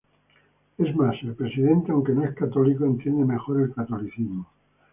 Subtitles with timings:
[0.79, 4.49] Es más, el Presidente, aunque no es católico, entiende mejor el catolicismo.